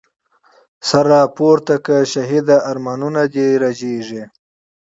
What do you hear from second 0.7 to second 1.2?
سر